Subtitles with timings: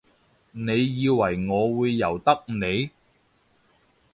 [0.49, 2.89] 你以為我會由得你？